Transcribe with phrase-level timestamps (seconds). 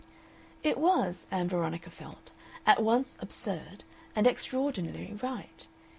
[0.63, 2.31] It was, Ann Veronica felt,
[2.65, 3.83] at once absurd
[4.15, 5.67] and extraordinarily right.